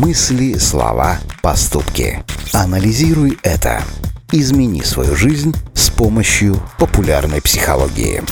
[0.00, 2.24] Мысли, слова, поступки.
[2.54, 3.82] Анализируй это.
[4.32, 8.22] Измени свою жизнь с помощью популярной психологии.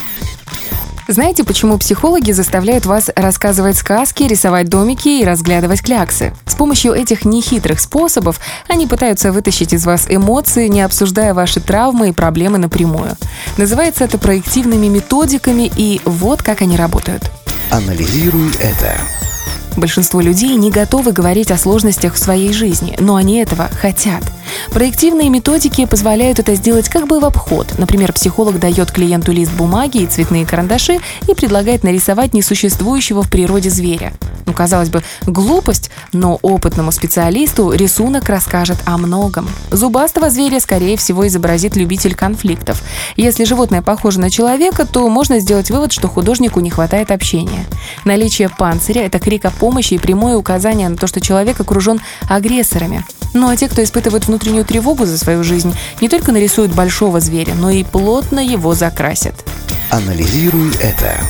[1.09, 6.33] Знаете, почему психологи заставляют вас рассказывать сказки, рисовать домики и разглядывать кляксы?
[6.47, 12.09] С помощью этих нехитрых способов они пытаются вытащить из вас эмоции, не обсуждая ваши травмы
[12.09, 13.15] и проблемы напрямую.
[13.59, 17.31] Называется это проективными методиками, и вот как они работают.
[17.71, 18.97] Анализируй это.
[19.79, 24.25] Большинство людей не готовы говорить о сложностях в своей жизни, но они этого хотят.
[24.73, 27.79] Проективные методики позволяют это сделать как бы в обход.
[27.79, 33.71] Например, психолог дает клиенту лист бумаги и цветные карандаши и предлагает нарисовать несуществующего в природе
[33.71, 34.13] зверя.
[34.49, 39.47] Ну, казалось бы, глупость, но опытному специалисту рисунок расскажет о многом.
[39.71, 42.83] Зубастого зверя, скорее всего, изобразит любитель конфликтов.
[43.17, 47.67] Если животное похоже на человека, то можно сделать вывод, что художнику не хватает общения.
[48.07, 53.05] Наличие панциря– это крик о помощи и прямое указание на то, что человек окружен агрессорами.
[53.35, 57.53] Ну а те, кто испытывает внутреннюю тревогу за свою жизнь, не только нарисуют большого зверя,
[57.55, 59.35] но и плотно его закрасят.
[59.91, 61.21] Анализируй это.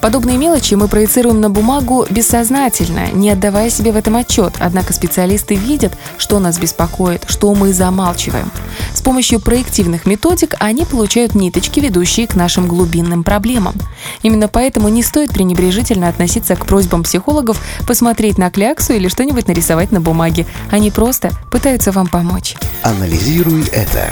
[0.00, 5.54] Подобные мелочи мы проецируем на бумагу бессознательно, не отдавая себе в этом отчет, однако специалисты
[5.54, 8.50] видят, что нас беспокоит, что мы замалчиваем.
[8.94, 13.74] С помощью проективных методик они получают ниточки, ведущие к нашим глубинным проблемам.
[14.22, 19.92] Именно поэтому не стоит пренебрежительно относиться к просьбам психологов посмотреть на кляксу или что-нибудь нарисовать
[19.92, 20.46] на бумаге.
[20.70, 22.56] Они просто пытаются вам помочь.
[22.82, 24.10] Анализируй это.